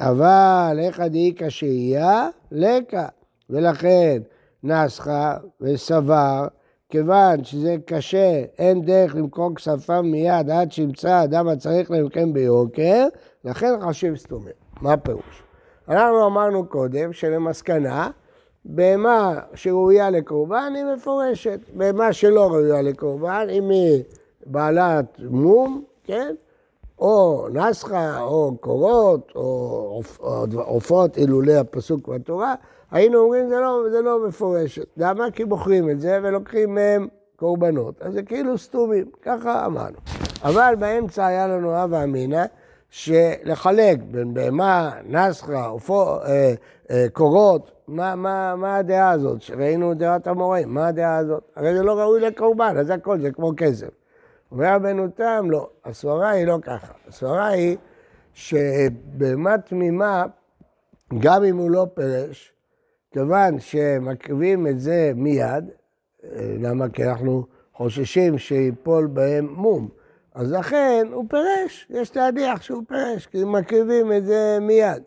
אבל 0.00 0.78
איך 0.80 1.00
הדאיקה 1.00 1.50
שהייה? 1.50 2.28
לקה. 2.52 3.06
ולכן 3.50 4.22
נסחה 4.64 5.36
וסבר, 5.60 6.46
כיוון 6.88 7.44
שזה 7.44 7.76
קשה, 7.86 8.44
אין 8.58 8.82
דרך 8.82 9.14
למכור 9.14 9.54
כספיו 9.54 10.02
מיד 10.02 10.50
עד 10.50 10.72
שימצא 10.72 11.24
אדם 11.24 11.48
הצריך 11.48 11.90
למכם 11.90 12.32
ביוקר, 12.32 13.06
לכן 13.44 13.74
חשיב 13.80 14.16
סתומים. 14.16 14.52
מה 14.80 14.92
הפירוש? 14.92 15.42
אנחנו 15.88 16.26
אמרנו 16.26 16.66
קודם 16.68 17.12
שלמסקנה, 17.12 18.10
בהמה 18.68 19.40
שראויה 19.54 20.10
לקורבן 20.10 20.72
היא 20.76 20.84
מפורשת, 20.84 21.60
בהמה 21.74 22.12
שלא 22.12 22.46
ראויה 22.46 22.82
לקורבן, 22.82 23.46
אם 23.50 23.70
היא 23.70 24.02
בעלת 24.46 25.20
מום, 25.30 25.84
כן? 26.04 26.34
או 26.98 27.46
נסחה, 27.52 28.20
או 28.20 28.56
קורות, 28.60 29.32
או 29.34 30.00
עופות 30.54 31.16
אילולי 31.16 31.56
הפסוק 31.56 32.08
בתורה, 32.08 32.54
היינו 32.90 33.18
אומרים 33.18 33.48
זה 33.48 33.60
לא, 33.60 33.82
זה 33.90 34.02
לא 34.02 34.26
מפורשת. 34.28 34.86
למה? 34.96 35.30
כי 35.30 35.44
בוחרים 35.44 35.90
את 35.90 36.00
זה 36.00 36.18
ולוקחים 36.22 36.74
מהם 36.74 37.08
קורבנות. 37.36 38.02
אז 38.02 38.12
זה 38.12 38.22
כאילו 38.22 38.58
סתומים, 38.58 39.06
ככה 39.22 39.66
אמרנו. 39.66 39.96
אבל 40.42 40.74
באמצע 40.78 41.26
היה 41.26 41.46
לנו 41.46 41.76
הווה 41.76 42.04
אמינא, 42.04 42.44
שלחלק 42.90 43.98
בין 44.10 44.34
בהמה, 44.34 44.90
נסחה, 45.08 45.70
אה, 45.90 46.54
אה, 46.90 47.06
קורות, 47.12 47.70
מה, 47.88 48.16
מה, 48.16 48.56
מה 48.56 48.76
הדעה 48.76 49.10
הזאת? 49.10 49.42
שראינו 49.42 49.92
את 49.92 49.98
דעת 49.98 50.26
המוראים, 50.26 50.74
מה 50.74 50.86
הדעה 50.86 51.16
הזאת? 51.16 51.42
הרי 51.56 51.74
זה 51.76 51.82
לא 51.82 51.98
ראוי 51.98 52.20
לקורבן, 52.20 52.74
אז 52.78 52.90
הכל 52.90 53.20
זה 53.20 53.30
כמו 53.30 53.52
כסף. 53.56 53.88
אומר 54.52 54.74
רבנו 54.74 55.08
תם, 55.08 55.46
לא, 55.50 55.70
הסברה 55.84 56.30
היא 56.30 56.46
לא 56.46 56.58
ככה. 56.62 56.92
הסברה 57.08 57.46
היא 57.46 57.76
שבהמה 58.34 59.58
תמימה, 59.58 60.24
גם 61.18 61.44
אם 61.44 61.56
הוא 61.56 61.70
לא 61.70 61.86
פירש, 61.94 62.52
כיוון 63.10 63.60
שמקריבים 63.60 64.66
את 64.66 64.80
זה 64.80 65.12
מיד, 65.14 65.64
למה? 66.60 66.88
כי 66.88 67.04
אנחנו 67.04 67.46
חוששים 67.72 68.38
שיפול 68.38 69.06
בהם 69.06 69.46
מום. 69.46 69.88
אז 70.34 70.52
לכן 70.52 71.06
הוא 71.12 71.24
פירש, 71.30 71.86
יש 71.90 72.16
להניח 72.16 72.62
שהוא 72.62 72.82
פירש, 72.88 73.26
כי 73.26 73.44
מקריבים 73.44 74.12
את 74.12 74.24
זה 74.24 74.58
מיד. 74.60 75.02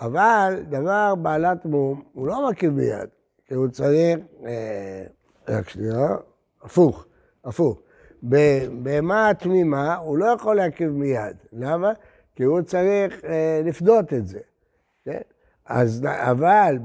אבל 0.00 0.62
דבר 0.68 1.14
בעלת 1.14 1.64
מום, 1.64 2.02
הוא 2.12 2.26
לא 2.26 2.50
מקריב 2.50 2.72
מיד, 2.72 3.08
כי 3.46 3.54
הוא 3.54 3.68
צריך, 3.68 4.18
אה, 4.46 5.04
רק 5.48 5.68
שנייה, 5.68 6.16
הפוך, 6.62 7.06
הפוך. 7.44 7.78
בהמה 8.72 9.30
תמימה 9.38 9.96
הוא 9.96 10.18
לא 10.18 10.26
יכול 10.26 10.56
להקריב 10.56 10.90
מיד. 10.90 11.36
למה? 11.52 11.92
כי 12.34 12.42
הוא 12.42 12.62
צריך 12.62 13.24
אה, 13.24 13.60
לפדות 13.64 14.12
את 14.12 14.26
זה. 14.26 14.40
כן? 15.04 15.20
אז, 15.66 16.06
אבל 16.06 16.78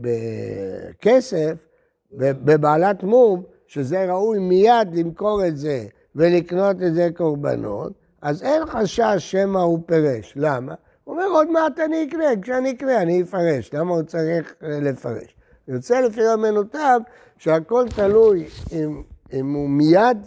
בכסף, 0.00 1.66
בבעלת 2.12 3.02
מום, 3.02 3.42
שזה 3.66 4.12
ראוי 4.12 4.38
מיד 4.38 4.94
למכור 4.94 5.46
את 5.46 5.56
זה 5.56 5.86
ולקנות 6.16 6.76
את 6.82 6.94
זה 6.94 7.08
קורבנות, 7.16 7.92
אז 8.22 8.42
אין 8.42 8.66
חשש 8.66 9.14
שמא 9.18 9.58
הוא 9.58 9.80
פירש. 9.86 10.32
למה? 10.36 10.74
הוא 11.06 11.14
אומר, 11.14 11.26
עוד 11.26 11.50
מעט 11.50 11.78
אני 11.78 12.04
אקנה, 12.08 12.24
כשאני 12.42 12.70
אקנה 12.70 13.02
אני 13.02 13.22
אפרש. 13.22 13.74
למה 13.74 13.94
הוא 13.94 14.02
צריך 14.02 14.54
אה, 14.62 14.80
לפרש? 14.80 15.36
יוצא 15.68 16.00
לפי 16.00 16.20
רבנותיו 16.26 17.00
שהכל 17.38 17.86
תלוי 17.96 18.46
אם, 18.72 19.02
אם 19.32 19.54
הוא 19.54 19.68
מיד 19.68 20.18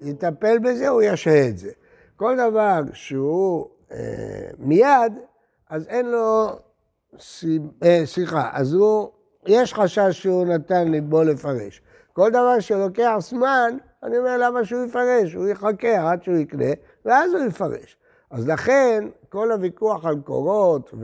יטפל 0.00 0.58
בזה, 0.58 0.88
הוא 0.88 1.02
ישהה 1.02 1.48
את 1.48 1.58
זה. 1.58 1.70
כל 2.16 2.36
דבר 2.36 2.80
שהוא 2.92 3.68
אה, 3.92 4.50
מיד, 4.58 5.12
אז 5.70 5.86
אין 5.88 6.06
לו 6.10 6.48
אה, 7.82 8.02
סליחה, 8.04 8.50
אז 8.52 8.74
הוא, 8.74 9.08
יש 9.46 9.74
חשש 9.74 10.22
שהוא 10.22 10.46
נתן 10.46 10.88
ליבו 10.88 11.22
לפרש. 11.22 11.82
כל 12.12 12.30
דבר 12.30 12.60
שלוקח 12.60 13.16
זמן, 13.18 13.76
אני 14.02 14.18
אומר 14.18 14.36
למה 14.38 14.64
שהוא 14.64 14.84
יפרש, 14.84 15.34
הוא 15.34 15.48
יחכה 15.48 16.10
עד 16.10 16.22
שהוא 16.22 16.36
יקנה, 16.36 16.70
ואז 17.04 17.32
הוא 17.34 17.44
יפרש. 17.44 17.96
אז 18.32 18.48
לכן, 18.48 19.04
כל 19.28 19.52
הוויכוח 19.52 20.04
על 20.06 20.16
קורות 20.24 20.94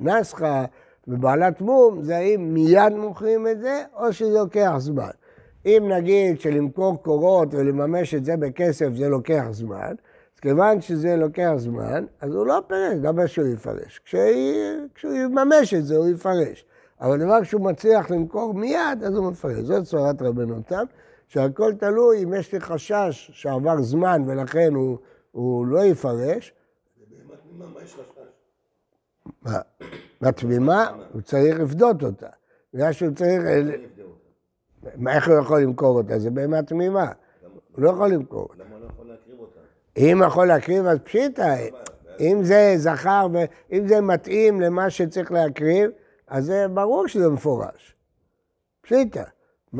ונסחה 0.00 0.64
ובעלת 1.08 1.60
מום, 1.60 2.02
זה 2.02 2.16
האם 2.16 2.54
מיד 2.54 2.92
מוכרים 2.92 3.46
את 3.48 3.60
זה, 3.60 3.82
או 3.96 4.12
שזה 4.12 4.38
לוקח 4.38 4.74
זמן. 4.78 5.10
אם 5.66 5.90
נגיד 5.96 6.40
שלמכור 6.40 7.02
קורות 7.02 7.54
ולממש 7.54 8.14
את 8.14 8.24
זה 8.24 8.36
בכסף 8.36 8.88
זה 8.94 9.08
לוקח 9.08 9.44
זמן, 9.50 9.94
כיוון 10.40 10.80
שזה 10.80 11.16
לוקח 11.16 11.52
זמן, 11.56 12.04
אז 12.20 12.34
הוא 12.34 12.46
לא 12.46 12.62
פירש, 12.66 12.98
למה 13.02 13.26
שהוא 13.26 13.46
יפרש? 13.46 14.00
כשהוא 14.04 15.14
יממש 15.14 15.74
את 15.74 15.84
זה, 15.84 15.96
הוא 15.96 16.08
יפרש. 16.08 16.64
אבל 17.00 17.18
דבר 17.18 17.42
שהוא 17.42 17.60
מצליח 17.60 18.10
למכור 18.10 18.54
מיד, 18.54 19.04
אז 19.06 19.14
הוא 19.14 19.30
מפרש. 19.30 19.58
זאת 19.58 19.84
צורת 19.84 20.22
רבנותם, 20.22 20.84
שהכל 21.28 21.72
תלוי 21.74 22.24
אם 22.24 22.34
יש 22.34 22.52
לי 22.52 22.60
חשש 22.60 23.30
שעבר 23.34 23.82
זמן 23.82 24.22
ולכן 24.26 24.74
הוא, 24.74 24.98
הוא 25.32 25.66
לא 25.66 25.84
יפרש. 25.84 26.52
מה 27.66 27.82
יש 27.82 27.94
חשש? 27.94 29.52
בתמימה, 30.20 30.90
הוא 31.12 31.22
צריך 31.22 31.60
לפדות 31.60 32.02
אותה. 32.02 32.28
בגלל 32.74 32.92
שהוא 32.92 33.14
צריך... 33.14 33.42
איך 35.08 35.28
הוא 35.28 35.38
יכול 35.38 35.62
למכור 35.62 35.96
אותה? 35.96 36.18
זה 36.18 36.30
בהמה 36.30 36.62
תמימה. 36.62 37.12
הוא 37.72 37.84
לא 37.84 37.90
יכול 37.90 38.08
למכור 38.08 38.48
אותה. 38.50 38.64
אם 39.96 40.22
יכול 40.26 40.46
להקריב, 40.46 40.86
אז 40.86 40.98
פשיטא. 40.98 41.56
אם 42.20 42.38
זה 42.42 42.74
זכר, 42.76 43.26
אם 43.72 43.88
זה 43.88 44.00
מתאים 44.00 44.60
למה 44.60 44.90
שצריך 44.90 45.32
להקריב, 45.32 45.90
אז 46.26 46.44
זה 46.44 46.68
ברור 46.68 47.08
שזה 47.08 47.28
מפורש. 47.28 47.94
פשיטא. 48.80 49.22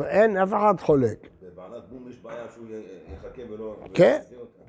אין, 0.03 0.37
אף 0.37 0.49
אחד 0.49 0.73
חולק. 0.79 1.27
בבעלת 1.41 1.89
בום 1.89 2.09
יש 2.09 2.19
בעיה 2.19 2.45
שהוא 2.53 2.65
יחכה 3.13 3.41
ולא... 3.49 3.75
כן, 3.93 4.19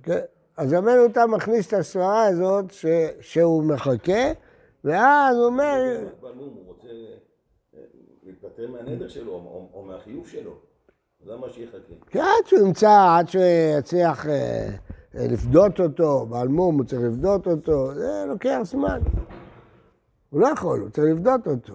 כן. 0.03 0.21
אז 0.57 0.73
רבנו 0.73 1.03
אותה 1.03 1.27
מכניס 1.27 1.69
את 1.69 1.73
הסברה 1.73 2.25
הזאת 2.27 2.71
ש, 2.71 2.87
שהוא 3.21 3.65
מחכה, 3.65 4.33
ואז 4.85 5.37
הוא 5.37 5.47
אומר... 5.47 5.99
הוא 6.21 6.67
רוצה 6.67 6.89
אה, 6.89 7.81
להתפטר 8.23 8.71
מהנדר 8.71 9.09
שלו 9.09 9.33
או 9.75 9.85
מהחיוב 9.87 10.29
שלו. 10.29 10.53
למה 11.27 11.47
שיחכה? 11.51 11.95
כן, 12.07 12.21
עד 12.21 12.47
שהוא 12.47 12.67
ימצא, 12.67 13.17
עד 13.19 13.29
שהוא 13.29 13.45
יצליח... 13.79 14.27
אה, 14.27 14.69
לפדות 15.15 15.81
אותו, 15.81 16.27
בעל 16.27 16.49
מום 16.49 16.79
הוא 16.79 16.85
צריך 16.85 17.03
לפדות 17.03 17.47
אותו, 17.47 17.95
זה 17.95 18.25
לוקח 18.29 18.59
זמן. 18.63 19.01
הוא 20.31 20.41
לא 20.41 20.47
יכול, 20.47 20.81
הוא 20.81 20.89
צריך 20.89 21.15
לפדות 21.15 21.47
אותו. 21.47 21.75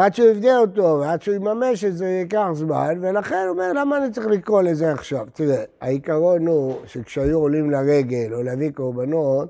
עד 0.00 0.14
שהוא 0.14 0.28
יפדה 0.28 0.58
אותו 0.58 0.98
ועד 1.00 1.22
שהוא 1.22 1.34
יממש 1.34 1.84
את 1.84 1.96
זה 1.96 2.06
ייקח 2.06 2.48
זמן, 2.52 2.98
ולכן 3.00 3.44
הוא 3.44 3.50
אומר, 3.50 3.72
למה 3.72 3.96
אני 3.96 4.10
צריך 4.10 4.26
לקרוא 4.26 4.62
לזה 4.62 4.92
עכשיו? 4.92 5.26
תראה, 5.32 5.64
העיקרון 5.80 6.46
הוא 6.46 6.76
שכשהיו 6.86 7.38
עולים 7.38 7.70
לרגל 7.70 8.34
או 8.34 8.42
להביא 8.42 8.70
קורבנות, 8.70 9.48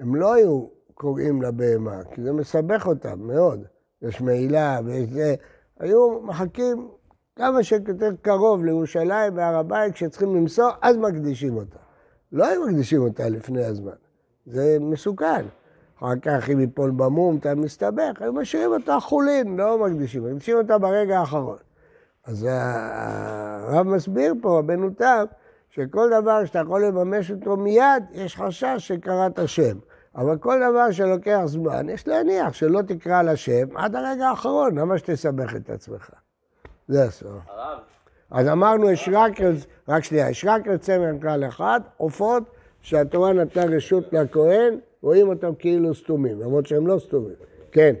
הם 0.00 0.14
לא 0.14 0.32
היו 0.34 0.66
קוראים 0.94 1.42
לבהמה, 1.42 2.00
כי 2.14 2.22
זה 2.22 2.32
מסבך 2.32 2.86
אותם 2.86 3.20
מאוד. 3.20 3.64
יש 4.02 4.20
מעילה 4.20 4.80
ויש 4.84 5.10
זה, 5.10 5.34
היו 5.80 6.20
מחכים 6.20 6.88
כמה 7.36 7.62
שיותר 7.62 8.10
קרוב 8.22 8.64
לירושלים 8.64 9.36
והר 9.36 9.56
הבית, 9.56 9.94
כשצריכים 9.94 10.36
למסור, 10.36 10.70
אז 10.82 10.96
מקדישים 10.96 11.56
אותה. 11.56 11.78
לא 12.32 12.46
היו 12.46 12.66
מקדישים 12.66 13.02
אותה 13.02 13.28
לפני 13.28 13.64
הזמן. 13.64 13.96
זה 14.46 14.76
מסוכן. 14.80 15.46
אחר 15.98 16.16
כך 16.22 16.50
אם 16.50 16.60
יפול 16.60 16.90
במום, 16.90 17.36
אתה 17.36 17.54
מסתבך, 17.54 18.12
היו 18.20 18.32
משאירים 18.32 18.72
אותה 18.72 19.00
חולין, 19.00 19.56
לא 19.56 19.78
מקדישים, 19.78 20.24
מקדישים 20.24 20.56
אותה 20.56 20.78
ברגע 20.78 21.18
האחרון. 21.18 21.56
אז 22.24 22.46
הרב 22.50 23.86
מסביר 23.86 24.34
פה, 24.42 24.58
רבנו 24.58 24.90
תם, 24.90 25.24
שכל 25.70 26.10
דבר 26.20 26.44
שאתה 26.44 26.58
יכול 26.58 26.84
לממש 26.84 27.30
אותו 27.30 27.56
מיד, 27.56 28.04
יש 28.12 28.36
חשש 28.36 28.74
שקראת 28.78 29.38
שם. 29.46 29.78
אבל 30.16 30.38
כל 30.38 30.60
דבר 30.70 30.90
שלוקח 30.90 31.40
זמן, 31.44 31.88
יש 31.88 32.08
להניח 32.08 32.52
שלא 32.52 32.82
תקרא 32.82 33.22
לשם 33.22 33.76
עד 33.76 33.96
הרגע 33.96 34.28
האחרון, 34.28 34.78
למה 34.78 34.98
שתסבך 34.98 35.56
את 35.56 35.70
עצמך? 35.70 36.10
זה 36.88 37.04
הסוף. 37.04 37.28
הרב, 37.48 37.78
אז 38.30 38.48
אמרנו, 38.48 38.90
יש 38.90 39.08
רק, 39.12 39.32
רק 39.88 40.04
שנייה, 40.04 40.30
יש 40.30 40.44
רק 40.48 40.66
לצמר 40.66 41.12
כלל 41.20 41.44
אחד, 41.48 41.80
עופות 41.96 42.42
שהתורה 42.82 43.32
נתנה 43.32 43.76
רשות 43.76 44.12
לכהן, 44.12 44.78
רואים 45.02 45.28
אותם 45.28 45.54
כאילו 45.54 45.94
סתומים, 45.94 46.40
למרות 46.40 46.66
שהם 46.66 46.86
לא 46.86 46.98
סתומים. 46.98 47.34
כן. 47.72 47.94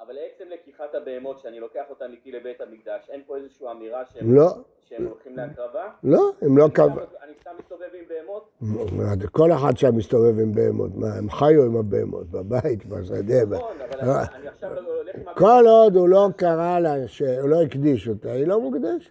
אבל 0.00 0.14
לעצם 0.14 0.44
לקיחת 0.54 0.94
הבהמות, 0.94 1.38
שאני 1.38 1.60
לוקח 1.60 1.84
אותן 1.90 2.10
איתי 2.10 2.32
לבית 2.32 2.60
המקדש, 2.60 3.10
אין 3.10 3.20
פה 3.26 3.36
איזושהי 3.36 3.66
אמירה 3.70 4.02
שהם, 4.06 4.34
לא, 4.34 4.46
שהם 4.88 5.06
הולכים 5.06 5.36
להקרבה? 5.36 5.90
לא, 6.04 6.30
הם 6.42 6.58
לא. 6.58 6.66
סתם- 6.72 6.82
אני 7.22 7.32
סתם 7.40 7.50
מסתובב 7.58 7.86
עם 7.94 8.04
בהמות? 8.08 9.28
כל 9.32 9.52
אחד 9.52 9.76
שם 9.76 9.96
מסתובב 9.96 10.38
עם 10.40 10.52
בהמות, 10.54 10.90
מה, 10.94 11.14
הם 11.14 11.30
חיו 11.30 11.62
עם 11.64 11.76
הבהמות, 11.76 12.30
בבית, 12.30 12.86
בשדה. 12.86 13.44
נכון, 13.50 13.76
אבל 13.80 14.00
אה, 14.00 14.22
אני- 14.22 14.34
אני 14.36 14.48
עכשיו 14.48 14.70
הולך 14.78 15.14
עם... 15.16 15.22
כל 15.36 15.64
עוד 15.68 15.96
הוא 15.96 16.08
לא 16.08 16.28
קרא 16.36 16.78
לה, 16.78 17.08
שהוא 17.08 17.48
לא 17.48 17.62
הקדיש 17.62 18.08
אותה, 18.08 18.32
היא 18.32 18.46
לא 18.46 18.60
מוקדשת. 18.60 19.10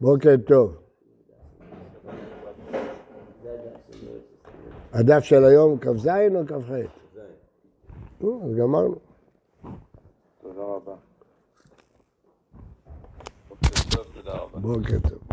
בוקר 0.00 0.34
טוב. 0.46 0.76
הדף 4.98 5.24
של 5.24 5.44
היום 5.44 5.78
כ"ז 5.78 6.08
או 6.08 6.46
כ"ח? 6.46 6.70
נו, 8.20 8.42
אז 8.44 8.56
גמרנו. 8.56 8.94
תודה 10.42 10.62
רבה. 10.62 10.94
בוקר 14.54 14.98
טוב. 15.08 15.27